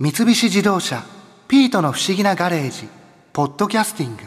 [0.00, 1.02] 三菱自動車
[1.48, 2.86] 「ピートの不思議なガレージ」
[3.34, 4.22] 「ポッドキャスティング」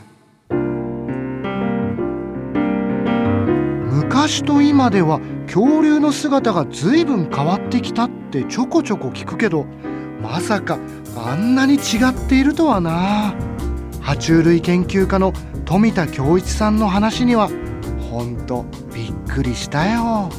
[4.03, 9.65] 昔と今では恐竜の姿が随分変わってきたってちょこちょこ聞くけど
[10.21, 10.77] まさか
[11.15, 13.33] あんなに違っているとはな
[14.01, 15.31] 爬虫類研究家の
[15.63, 17.49] 富田恭一さんの話には
[18.11, 20.29] ほんとびっくりしたよ。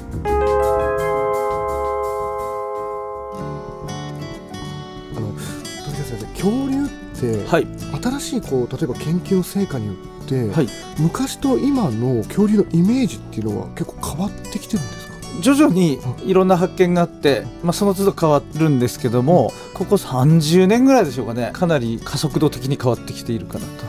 [7.47, 7.67] はい、
[8.03, 10.69] 新しいこう例えば研究の成果によって、はい、
[10.99, 15.13] 昔と今の恐竜のイメージっていうのは結構変わってきてるんですか？
[15.41, 21.51] 徐々にいろんな発見があって、まあ、その都度変わるんですけども、ここ30年ぐらいでしょうかね。
[21.55, 23.85] かなり加速度的に変わってきているかなと。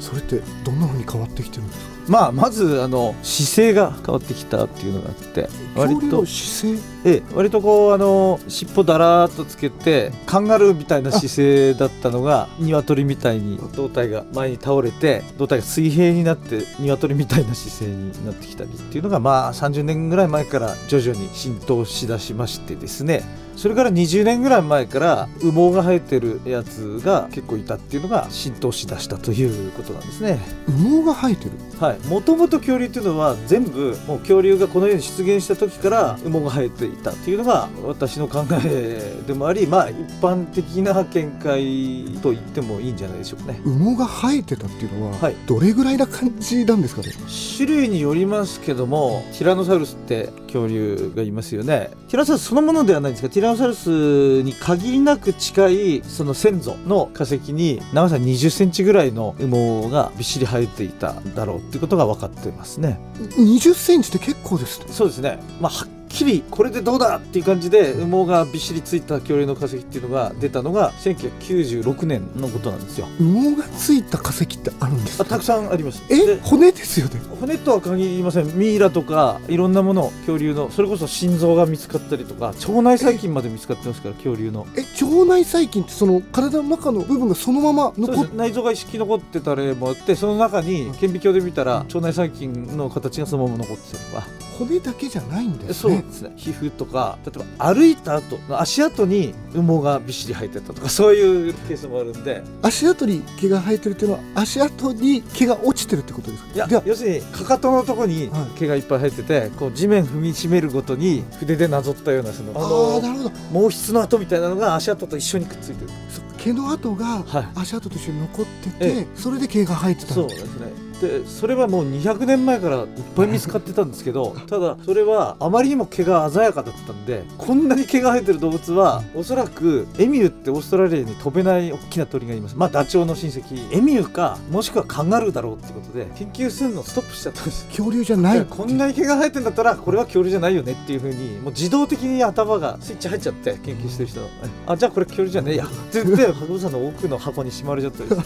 [0.00, 1.91] それってどんな風に変わってきてるんですか？
[2.08, 6.92] まあ、まずあの姿勢が変わってきたっていうのがあって割と姿勢？
[7.04, 23.22] ええ割とこうあの尻尾だらーっとつけてカンガルーみたいな姿勢だったのが鶏みたいに胴体が前に倒れて胴体が水平になって鶏みたいな姿勢になってきたりっていうのがまあ30年ぐらい前から徐々に浸透しだしましてですね
[23.56, 30.40] それから20年ぐらい前から羽毛が生えてるやつが結構いたっていうのが浸透しだしたということなんですね。
[30.66, 31.52] 羽毛が生えてる？
[31.78, 43.60] はい、もともと恐竜っていうのは全部もう恐竜がこの世に出現した時から羽毛が生えていたっていうのが私の考えでもありまあ一般的な見解と言ってもいいんじゃないでしょうかね。
[43.64, 45.36] 羽毛が生えてたっていうのは、はい。
[45.46, 47.08] どれぐらいな感じなんですかね？
[47.56, 51.90] 種類によりますけどもティラノサウルスって恐竜がいますよね。
[52.08, 62.98] ティラノサウルスそのものではないんですがティラノサウルスに限りなく近いその先祖の化石に長さ2 0センチぐらいの羽毛がびっしり生えていただろうっていうことが分かってますね。
[63.18, 64.86] 20センチって結構ですね。
[64.88, 73.06] そうですね、まあ、はっきりこれでどうだっていう感じで羽毛がびっしりついた恐竜の化石っていうのが出たのが1996年のことなんですよ。
[73.18, 75.24] 羽毛がついた化石ってあるんですか？
[75.24, 76.02] あたくさんあります。
[76.10, 77.20] えで骨ですよね？
[77.40, 78.56] 骨とは限りません。
[78.58, 84.66] ミイラとかいろんなもの恐竜のそれこそ心臓が見つかったりとか腸内細菌まで見つかってますから恐竜の。
[84.76, 94.26] え腸内細菌ってその体の中の部分がそのまま残っ内臓が生き残ってた例もあってその中に顕微鏡で見たら腸内細菌の形がそのまま残ってたりとか
[94.66, 95.74] 骨だけじゃないんですね。
[95.74, 96.32] そうですね。
[96.36, 102.42] 皮膚とか例えば歩いた後の足跡に羽毛がびっしり生えてたとか そういうケースもあるんで。
[102.62, 106.50] 足跡に毛が生えてるっていうのは足跡に毛が落ちてるってことですか？
[106.54, 108.58] いやでは要するにかかとのとこにはい。
[108.58, 113.68] 毛がいっぱい生えててこう地面踏みしめるごとに筆でなぞったようなそのああなるほど。
[113.68, 115.90] 毛筆の跡みたいなのが足跡と一緒にくっついてる。
[116.10, 117.48] そ毛の跡がはい。
[117.60, 122.86] 足跡と一緒に残ってて、えそれで毛が生えてたそうですねでそれはもう200年前からいっ
[123.16, 132.54] ぱい見つかってたんですけど ただそれはあまりにも毛が鮮やかだったんでこんなに毛が生えてる動物はおそらくエミューってオーストラリアに飛べない大きな鳥がいます。
[132.56, 133.42] まあダチョウの親戚。
[133.72, 137.66] エミューかもしくはカンガルーだろうってことで研究するのをストップしちゃったんです。
[137.66, 138.46] 恐竜じゃない。
[138.48, 144.26] こんなに毛が生えてんだったらこれは恐竜じゃないよねっていうふうにもう自動的に頭がスイッチ入っちゃって研究してる人の
[144.66, 145.64] あじゃあこれ恐竜じゃねえや。
[145.64, 148.20] って言って博物館の奥の箱にしまれちゃったり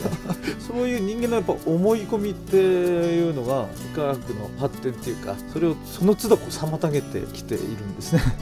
[0.66, 8.20] そういう人間のやっぱ思い込みっていうのが科学の発展っていうかそれをその都度こう妨げてきているんですね。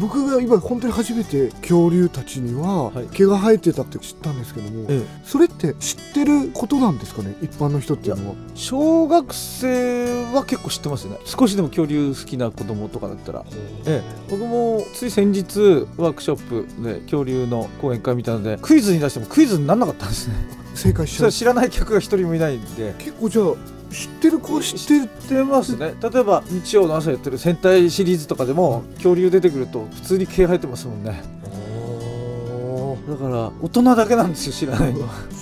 [0.00, 3.06] 僕が今本当に初めて恐竜たちにははい。
[3.10, 7.34] 毛が生えてたって知ったんですけども、えそれって知ってることなんですかね？
[7.42, 8.34] 一般の人っていうのは。
[8.54, 11.18] 小学生は結構知ってますよね。
[11.24, 13.44] 少しでも恐竜好きな子供とかだったら。
[13.86, 15.58] ええ、僕もつい先日
[15.96, 20.34] ワークショップで恐竜の講演会みたのでクイズに出してもクイズにならなかったんですね
[20.78, 21.32] 正解しちゃう。
[21.32, 22.94] 知らない客が一人もいないんで。
[22.98, 23.54] 結構じゃあ
[23.92, 25.94] 知ってる子は知ってる知ってますね。
[26.00, 31.22] 例えば日曜の朝やってる戦隊シリーズとかでも恐竜出てくると普通に毛生えてますもんね。
[33.08, 35.08] だから大人だけなんですよ知らないのは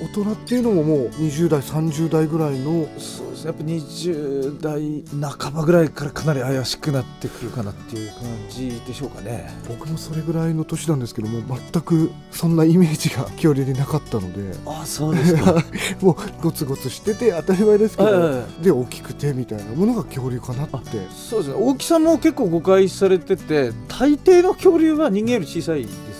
[0.00, 3.46] 大人っていうのももう20代30代ぐらいのそうですね。
[3.46, 5.04] やっぱ20代
[5.38, 9.50] 半ばぐらいからかなり怪しくなってくるかなっていう感じでしょうかね。
[9.68, 14.56] 僕もそれぐらいの年なんですけども全くそんなイメージが恐竜になかったので。
[14.66, 15.62] あそうですか。
[16.00, 20.78] もうゴツゴツしてて当たり前ですけど、で大きくてみたいなものが恐竜かなって。
[21.14, 21.54] そうですね。
[21.58, 26.13] 大きさも結構誤解されてて大抵の恐竜は人間より小さいです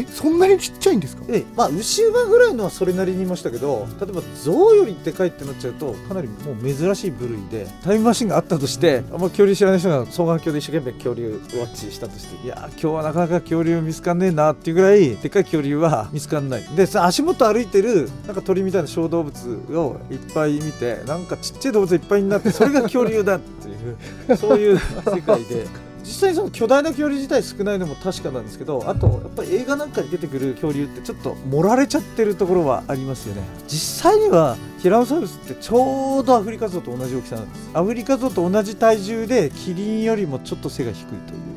[0.00, 1.24] えそんなにちっちゃいんですか？
[1.28, 16.62] ええまあ牛馬ぐらいのはそれなりにいましたけど例えば象よりでかいってなっちゃうとかなりもう珍しい部類でタイムマシンがあったとしてあんま恐竜知らない人が双眼鏡で一生懸命恐竜ウォッチしたとしていやー今日はなかなか恐竜見つかんねえなっていうぐらいでかい恐竜は見つかんない。
[16.76, 25.66] でさ足元歩いてるなんか鳥みたいな小動物をいっぱい見てなんかちっちゃい動物いっぱいになってそれが恐竜だっていうそういう世界で
[26.06, 33.42] 実際その巨大な恐竜自体少ないのも確かなんですけどあとやっぱり映画なんかに出てくる恐竜ってちょっと盛られちゃってるところはありますよね。
[33.66, 37.70] 実際にはティラノサウルスってちょうどアフリカゾウと同じ大きさなんです。
[37.74, 41.55] アフリカゾウと同じ体重でキリンよりもちょっと背が低いという。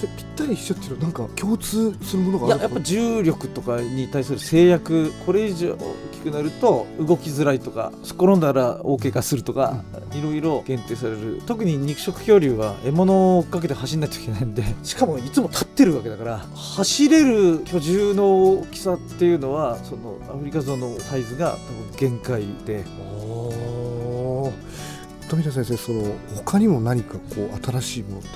[0.00, 5.76] それぴったり一緒っていうのはなんか共通するものがあるいややっぱ重力とかに対する制約これ以上大
[6.12, 11.42] きくなると動きづらいとか転んだら大怪我するとか、いろいろ限定される。
[11.46, 14.62] 特に肉食恐竜は獲物を追っかけて走んないといけないんで。
[14.82, 16.38] しかもいつも立ってるわけだから。
[16.54, 22.84] 走れる巨獣の大きさっていうのはそのアフリカゾウのサイズが多分限界で。
[25.30, 26.02] 富田先生その
[26.44, 28.28] 他にも何かこう新しいものって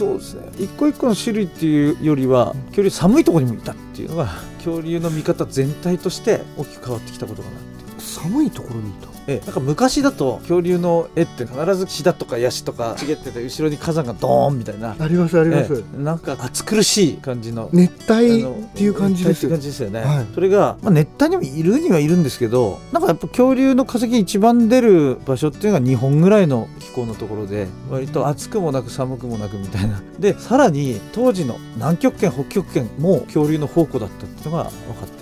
[0.00, 0.48] そうですね。
[0.58, 14.96] 一個一個の種類っていうよりは恐竜寒いところにもいたっていうのが恐竜の見方全体として大きく変わってきたことかなって寒いところにいたえなんか昔だと恐竜の絵って必ずシダとかヤシとか茂ってて後ろに火山がドーンみたいな。
[14.98, 15.84] ありますあります。
[15.96, 17.68] なんか暑苦しい感じの。
[17.72, 19.90] 熱帯っていう感じですよ。
[19.90, 20.00] ね。
[20.00, 30.02] はい、それが、まあ、熱帯にもいるにはいるんですけどなんかやっぱ恐竜の化石一番出る場所っていうのが日本ぐらいの気候のところで割と暑くもなく寒くもなくみたいな。
[30.18, 35.19] でさらに当時の南極圏北極圏も恐竜の宝庫だったっていうのが分かってです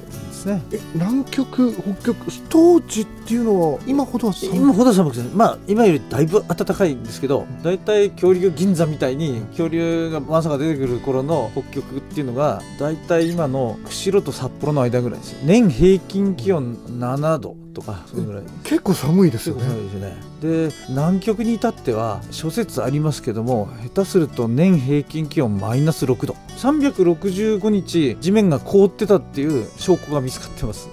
[0.48, 0.62] ね。
[0.72, 2.16] え南極北極
[2.48, 5.26] 当時っていうのは今ほどは寒今ほど寒くない。
[5.28, 18.42] まあ今よりだいぶ暖かいんですけど大体恐竜銀座みたいに恐竜がまさか出てくる頃の北極っていうのが大体今の釧路と札幌の間ぐらいです年平均気温7度とかそのぐらい。
[18.64, 19.62] 結構寒いですよね。
[19.62, 20.16] 寒いですね。
[20.40, 26.36] で南極に至っては諸説ありますけども下手すると年平均気温マイナス6度。
[26.58, 30.88] 365日地面が凍ってたっていう証拠が見つかってます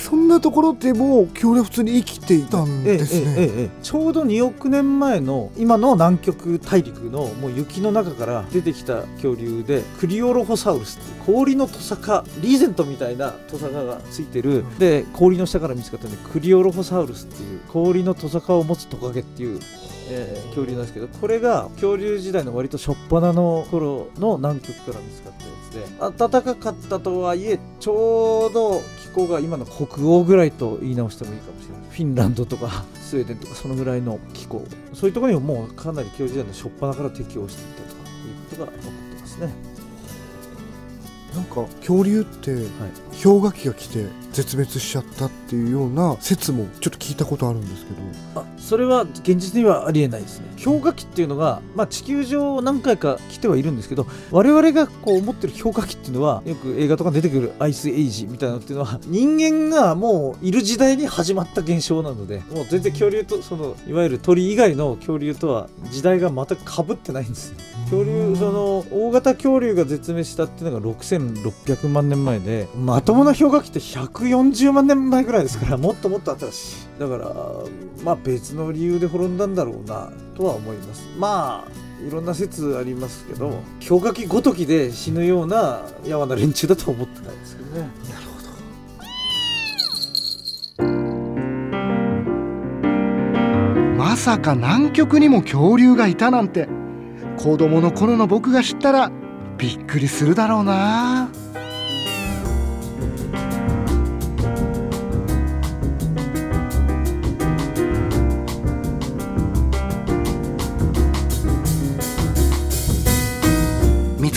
[0.00, 14.64] そんなところでも恐竜普通に生きていたんですね、ええええ、ちょうど2億年前の今の南極大陸のもう雪の中から出てきた恐竜でクリオロホサウルスって氷のトサカリーゼントみたいなトサカがついてる。
[14.78, 19.60] で氷の下から見つかったんでクリオロホサウルスっていう氷のトサカを持つトカゲっていう
[20.10, 25.50] えー、恐竜なんですけどこれが恐竜時代の割と初っ端の頃の南極から見つかったや
[26.16, 31.80] つで暖かかったとはいえちょうど気候が今の北欧ぐらいと言い直してもいいかもしれない。
[31.90, 34.64] フィンランドとか スウェーデンとかそのぐらいの気候。
[34.94, 39.70] そういうところにももうかなり恐竜時代の初っ端から適応していったということが分かってますね。
[41.34, 42.56] なんか恐竜って
[43.22, 48.40] 氷河期が来て絶滅しちゃったっていうような説もちょっと聞いたことあるんですけど。
[48.40, 50.50] あそれは現実にはありえないですね。
[50.62, 67.54] 氷河期っていうのが、まあ、地球上何回か来てはいるんですけど我々がこう思ってる氷河期っていうのはよく映画とか出てくるアイスエイジみたいなのっていうのは人間がもういる時代に始まった現象なのでもう全然恐竜とそのいわゆる鳥以外の恐竜とは時代が全くかぶってないんです
[67.84, 76.90] 恐竜その大型恐竜が絶滅したっていうのが6600万年前でまともな氷河期って140万年前ぐらいですからもっともっと新しい。
[77.00, 77.34] だから
[78.04, 81.08] まあ別の理由で滅んだんだろうなとは思います。
[81.18, 81.70] まあ
[82.06, 87.80] いろんな説ありますけど氷河期ごときで死ぬようなやわな連中だと思ってないですけどね。
[87.82, 88.50] なるほど。
[93.98, 96.68] まさか南極にも恐竜がいたなんて
[97.36, 99.12] 子供の頃の僕が知ったら
[99.58, 101.28] びっくりするだろうな。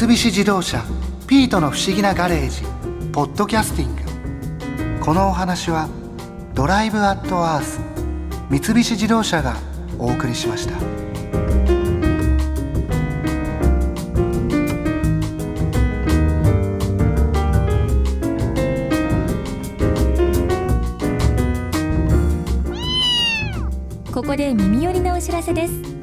[0.08, 0.84] 菱自動車
[1.28, 2.64] 「ピートの不思議なガレージ」
[3.12, 5.88] ポッドキャスティングこのお話は
[6.56, 7.80] 「ドライブ・アット・アース」
[8.50, 9.56] 三菱自動車が
[9.98, 11.04] お送りしました。
[24.34, 26.03] こで耳寄りなお知らせです